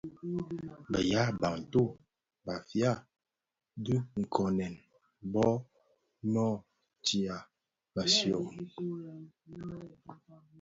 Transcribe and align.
Bë 0.91 0.99
yaa 1.11 1.31
Bantu 1.41 1.81
(Bafia) 2.45 2.91
dhinkonèn 3.83 4.75
bō 5.33 5.47
noo 5.53 5.63
nootia 6.33 7.35
mëshyom. 7.93 8.47